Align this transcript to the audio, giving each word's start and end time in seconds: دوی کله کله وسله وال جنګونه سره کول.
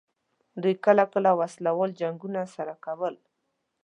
دوی 0.61 0.73
کله 0.85 1.03
کله 1.13 1.31
وسله 1.41 1.69
وال 1.77 1.91
جنګونه 2.01 2.41
سره 2.55 2.73
کول. 2.85 3.15